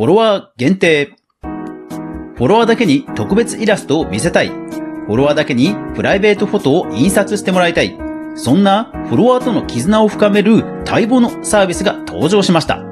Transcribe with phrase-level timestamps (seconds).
[0.00, 1.12] フォロワー限定。
[1.42, 4.48] フォロワーだけに特別イラストを見せたい。
[4.48, 7.98] フォロワーだけにプライベートフォトを印刷してもらいたい。
[8.34, 12.82] そんなフォロワーとの絆を深める待望のサービスが登場しました。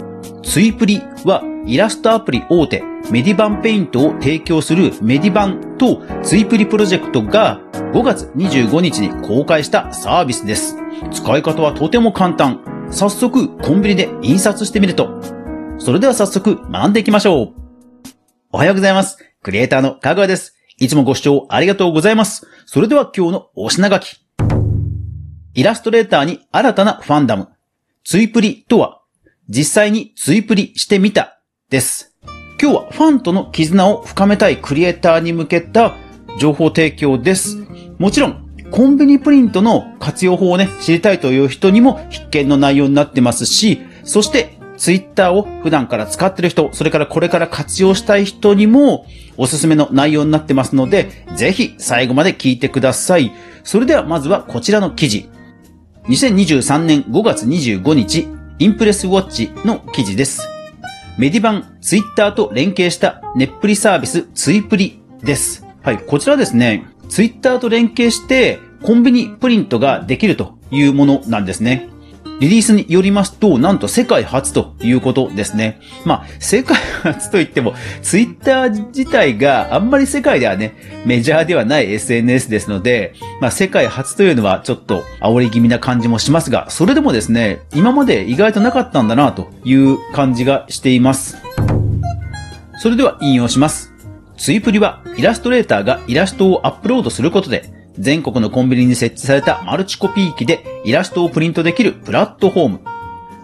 [0.43, 7.63] ツイプリはイラストアプリ大手メディバンペイントを提供するメディバンとツイプリプロジェクトが
[7.95, 10.77] 5月25日に公開したサービスです。
[11.11, 12.63] 使い方はとても簡単。
[12.91, 15.38] 早速コンビニで印刷してみると。
[15.79, 17.55] それでは早速学んでいきましょう。
[18.51, 19.17] おはようございます。
[19.43, 20.57] クリエイターのかぐわです。
[20.77, 22.47] いつもご視聴ありがとうございます。
[22.67, 24.21] それでは今日のお品書き。
[25.55, 27.49] イラストレーターに新たなファンダム。
[28.05, 29.03] ツイプリとは、
[29.49, 32.17] 実際にツイプリしてみたです。
[32.61, 35.95] 今日はファンとの絆を深めたいクリエイターに向けた
[36.41, 37.57] 情報提供です。
[37.99, 49.07] もちろん、コンビニプリントの活用法をね、知りたいという人にも必見の内容になってますし、そしてツイッターを普段から使ってる人、それからこれから活用したい人にも
[49.37, 53.33] おすすめの内容になってますので、ぜひ最後まで聞いてください。
[53.65, 55.29] それではまずはこちらの記事。
[56.05, 60.49] 2023年5月25日、インプレスウォッチの記事です。
[61.19, 65.67] メディバン、ツイッターと連携したネップリサービスツイプリです。
[65.83, 71.89] はい、こちらですね、ツイッターと連携してコンビニプリントができるというものなんですね。
[72.41, 75.81] リリースによりますと、なんと世界初ということですね。
[76.05, 80.75] まあ、世界初といっても、ツイッター自体があんまり世界ではね、
[81.05, 91.39] メジャーではない SNS ですので、まあ、世界初というのはちょっと煽り気味な感じもしますが、それでもですね、今まで意外となかったんだなという感じがしています。
[92.81, 93.93] それでは引用します。
[94.37, 102.81] ツイプリはイラストレーターがイラストをアップロードすることで、全国のコンビニに設置されたマルチコピー機でイラストをプリントできるプラットフォーム。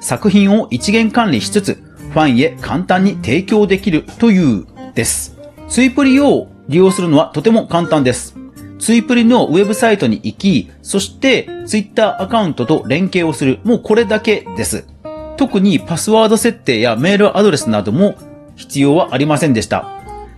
[0.00, 5.36] 作品を一元管理しつつ、ファンへ簡単に提供できるというです。
[5.68, 8.36] ツイプリを利用するのはとても簡単です。
[8.78, 13.60] ツイプリのウェブサイトに行き、そしてツイッターアカウントと連携をする。
[13.64, 14.84] もうこれだけです。
[15.36, 18.14] 特にパスワード設定やメールアドレスなども
[18.56, 19.88] 必要はありませんでした。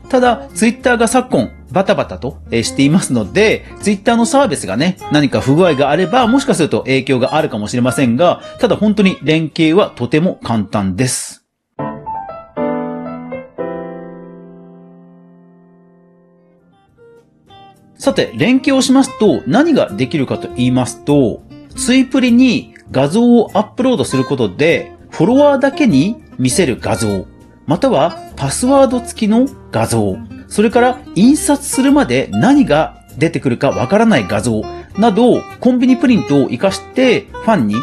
[0.09, 11.44] ただ、ツイッターが昨今、バタバタとしていますので、ツイッターのサービスがね、何か不具合があれば、もしかすると影響があるかもしれませんが、ただ本当に連携はとても簡単です。
[17.98, 21.43] さて、連携をしますと何ができるかと言いますと、
[21.76, 27.26] ツイプリに画像をアップロードすることで、フォロワーだけに見せる画像、
[27.66, 30.16] またはパスワード付きの画像、
[30.48, 34.62] それから印刷するまで何が出てくるかわからない画像
[34.98, 37.76] など、コンビニプリントを活かしてファンに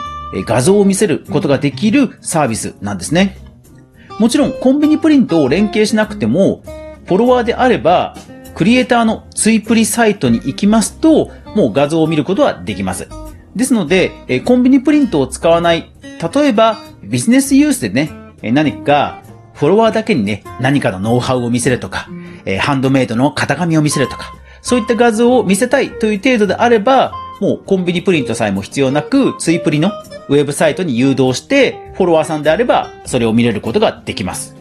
[0.46, 3.38] 画像を見せることができるサービスなんですね。
[4.20, 6.64] もちろんコンビニプリントを連携しなくても、
[7.06, 8.16] フォロワーであれば、
[8.56, 13.08] クリエイターのツイプリサイトに行きますと、もう画像を見ることはできます。
[13.56, 15.92] ですので、コンビニプリントを使わない、
[16.34, 18.12] 例えばビジネスユースでね、
[18.44, 19.23] 何か
[19.54, 22.08] フォロワーだけにね、何かのノウハウを見せるとか、
[22.46, 29.92] えー、ハンドメイドの型紙を見せるとか、そういった画像を見せたいという程度であれば、もうコンビニプリントさえも必要なく、ツイプリの
[30.30, 34.56] ウェブサイトに誘導して、フォロワーさんであれば、それを見れることができます。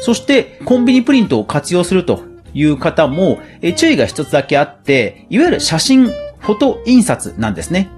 [0.00, 2.22] そして、コンビニプリントを活用すると
[2.54, 7.90] いう方も、え注意が一つだけあって、いわゆる写真、フォト印刷なんですね。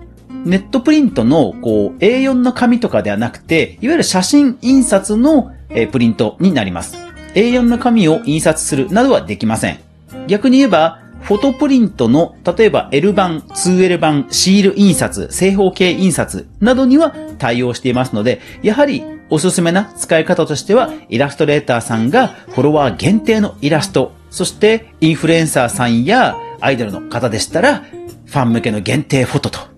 [0.47, 6.97] ネットプリントのこう A4 の紙とかではなくて、いわゆる写真印刷のえプリントになります。
[7.35, 9.79] A4 の紙を印刷するなどはできません。
[10.27, 27.83] 逆に言えば、フォトプリントの、例えば L 版、2L 版、シール印刷、正方形印刷などには対応していますので、やはりおすすめな使い方としては、イラストレーターさんがフォロワー限定のイラスト、そしてインフルエンサーさんやアイドルの方でしたら、
[28.27, 29.76] ファン向けの限定フォトと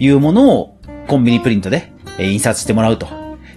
[0.00, 3.06] いうものをコンビニプリントで印刷してもらうと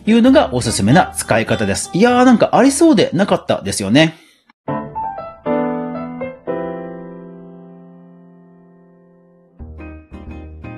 [0.05, 1.89] いうのがおすすめな使い方です。
[1.93, 4.15] いやーなんかありそうでなかったですよね。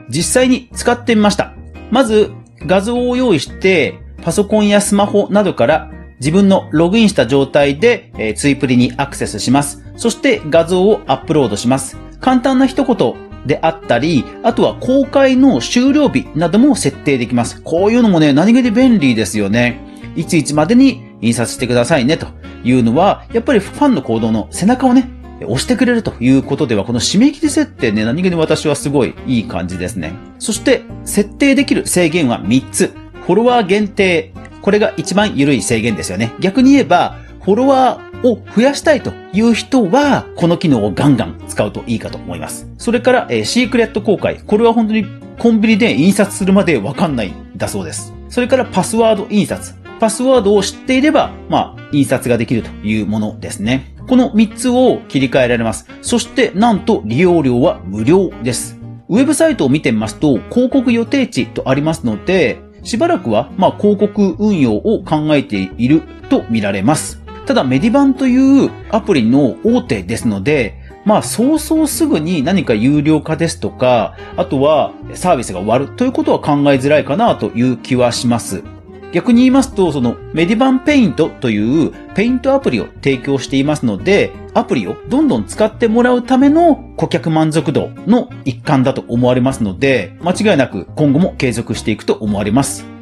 [0.07, 1.53] 実際に使ってみました。
[1.91, 9.83] まず画像を用意してパソコンやスマホなどから自分のログインした状態で、えツイプリにアクセスします。
[9.97, 11.97] そして画像をアップロードします。
[12.21, 17.61] 簡単な一言であったり、あとは公開の終了日なども設定できます。
[17.61, 19.79] こういうのもね、何気に便利ですよね。
[20.15, 22.27] いついつまでに印刷してくださいねと
[22.63, 25.09] いうのは、やっぱりファンの行動の背中をね、
[25.41, 30.13] 押してくれるということでは、この締め切り設定ね、何気に私はすごいいい感じですね。
[30.39, 32.93] そして、設定できる制限は3つ。
[33.25, 34.31] フォロワー限定、
[34.61, 36.33] これが一番緩い制限ですよね。
[36.39, 42.67] 逆に言えば、フォロワーを増やしたいという人は、この機能をガンガン使うといいかと思います。
[42.77, 44.41] それから、えー、シークレット公開。
[44.45, 45.05] これは本当に
[45.37, 48.13] コンビニで印刷するまでわかんないんだそうです。
[48.29, 49.75] それからパスワード印刷。
[49.99, 53.95] パスワードを知っていれば、まあ、印刷ができるというものですね。
[54.07, 55.87] この3つを切り替えられます。
[56.01, 58.77] そして、なんと利用料は無料です。
[59.07, 67.24] ウェブサイトを見てみますと、広告予定値とありますので、しばらくは、まあ、広告運用を考えていると見られます。
[67.45, 78.63] ただ、メディバンというアプリの大手ですので、まあ、そうそうすぐに何か有料化ですとか、あとはサービスが終わるということは考えづらいかなという気はします。
[79.11, 92.94] 逆に言いますと、そのメディバンペイントというペイントアプリを提供していますので、アプリをどんどん使ってもらうための顧客満足度の一環だと思われますので、間違いなく今後も継続していくと思われます。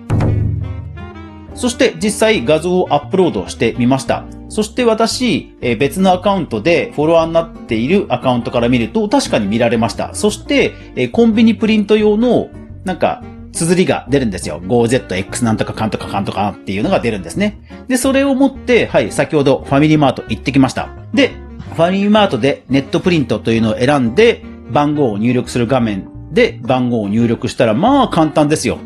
[1.56, 4.26] そして実際画像をアップロードしてみました。
[4.50, 10.14] そして私、え別のアカウントでフォロワーになっているアカウントから見ると確かに見られました。
[10.14, 12.50] そして、えコンビニプリント用の
[12.84, 13.24] なんか
[13.54, 14.62] 綴りが出るんですよ。
[14.64, 17.62] 5ZX なんとかかんとかかんとかっていうのが出るんですね。
[17.88, 20.90] で、それを持って、はい、先ほどファミリーマート行ってきました。
[21.14, 21.32] で、
[21.76, 28.80] ファミリーマートでネットプリントというのを選んで、番号を入力する画面で番号を入力したら、まあ簡単ですよ。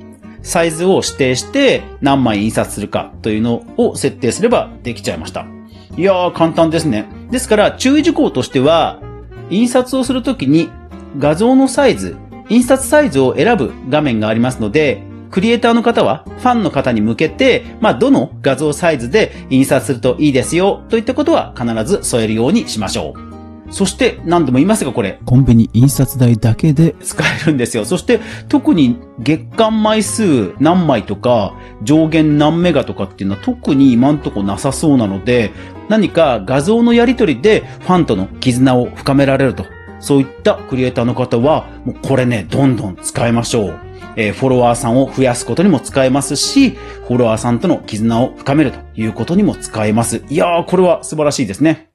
[0.48, 5.46] サイズを指定して何枚印刷するかというのを設定すればできちゃいました。
[5.98, 7.06] いやー、簡単ですね。
[7.30, 9.02] ですから、注意事項としては、
[9.50, 10.70] 印刷をするときに
[11.20, 12.16] 画像のサイズ、
[12.48, 23.27] 印刷サイズを選ぶ画面がありますので、クリエイターの方はファンの方に向けて、まあ、どの画像サイズで印刷するといいですよ、といったことは必ず添えるようにしましょう。
[23.70, 27.86] そして何度も言いますがこれ、コンビニ印刷代だけで使えるんですよ。
[27.86, 31.54] そして特に月間枚数何枚とか
[31.84, 35.52] 上限何メガとかっていうのは特に今んとこなさそうなので、
[35.90, 39.66] 何か画像のやり取りでファンとの絆を深められると
[40.00, 43.80] そういったクリエイターの方は、もうこれね、どんどん使いましょう。
[44.16, 50.24] えー、フォロワーさんを増やすことにも使えますし、フォロワーさんとの絆を深めるということにも使えます。
[50.30, 51.87] いやー、これは素晴らしいですね。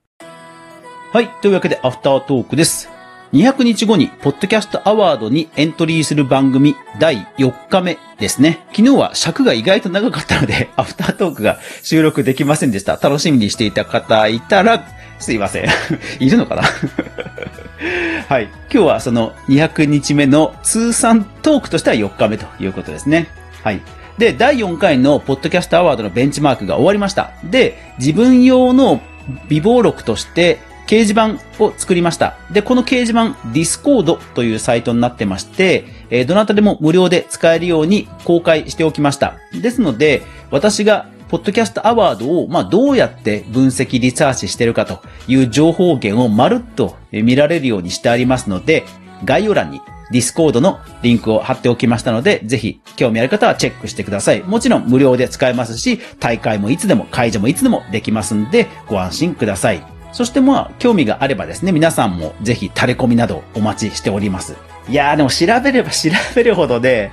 [1.13, 1.29] はい。
[1.43, 2.89] というわけで、アフタートークです。
[3.35, 8.61] 200日後に、ポッドキャストアワードにエントリーする番組第4日目ですね。
[8.71, 12.93] 昨日は尺が意外と長かったので、 アフタートークが収録できませんでした。
[12.97, 14.87] 楽しみにしていた方いたら、
[15.19, 15.67] すいません。
[16.19, 16.63] いるのかな？
[18.27, 18.45] はい。
[18.45, 23.29] 今日はその200日目の通算トークとしては4日目ということですね。
[23.63, 23.83] はい。
[24.17, 27.33] で、第4回のポッドキャストアワードのベンチマークが終わりました。
[27.45, 29.03] で、自分用の
[29.49, 32.37] 備忘録として掲示板を作りました。
[32.51, 39.37] で、この掲示板、Discord というサイトになってまして、えどなたでも無料で使えるように公開しておきました。
[39.53, 48.85] ですので、私がポッドキャストアワードを、まあ、どうやって分析、リサーチしてるかという情報源をまるっと見られるようにしてありますので、
[49.25, 49.81] 概要欄に
[50.13, 54.43] Discord のリンクを貼っておきましたので、ぜひ興味ある方はチェックしてください。
[54.43, 59.92] もちろん無料で使えますし、退会もいつでも解除もいつでもできますんで、ご安心ください。
[60.13, 64.57] そしてまあ、興味があればですね、皆さんもぜひ垂れ込みなどお待ちしております。
[64.89, 67.13] いやーでも調べれば 調べるほどね、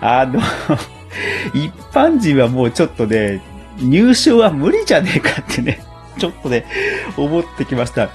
[0.00, 0.40] あの
[1.54, 3.40] 一般人はもうちょっとね、
[3.78, 5.80] 入賞は無理じゃねえかってね、
[6.18, 6.66] ちょっとね、
[7.16, 8.10] 思ってきました。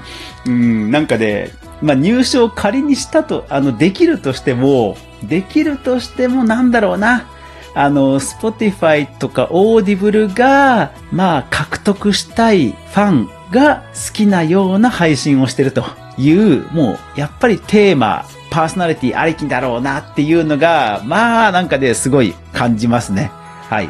[0.46, 1.52] うん、なんかね、
[1.82, 7.26] まあ、入賞仮にしたと、あの、できるとしても、できるとしてもなんだろうな。
[7.74, 15.84] あの、Spotify とか Audible が、まあ、獲得したいファンが好きなような配信をしてると
[16.18, 23.32] いう、もう、やっぱりテーマ、パーソナリティありきだろうなっていうのが、まあ、なんかね、すごい感じますね。
[23.70, 23.90] はい。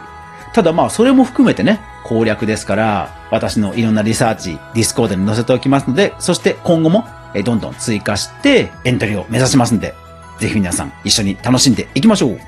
[0.54, 7.06] ただまあ、それも含めてね、攻略ですから、私のいろんなリサーチ、 Discord に載せておきますので、そして今後も、
[7.46, 9.94] どんどん追加してエントリーを目指しますので、
[10.40, 12.40] ぜひ皆さん一緒に楽しんでいきましょう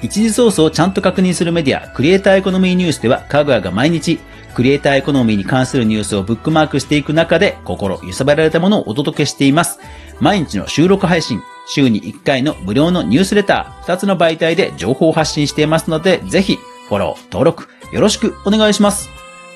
[0.00, 4.20] 一次ソースをちゃんと確認するメディア、クリエイターエコノミーニュースでは、かぐわが毎日、
[4.58, 9.78] クリエイターエコノミーに関するニュースをブックマークしていく中で、心揺さぶられたものをお届けしています。
[10.18, 19.08] 毎日の収録配信、週に1回の無料のニュースレター、2つの媒体で情報を発信していますので、ぜひ、フォロー、登録、よろしくお願いします。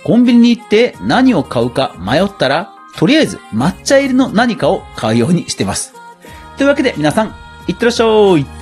[0.05, 5.95] コンビニに行って何を買うか迷ったら、とりあえず抹茶入りの何かを買うようにしてます。
[6.59, 7.35] というわけで皆さん、
[7.67, 8.05] いってらっしゃ
[8.39, 8.62] い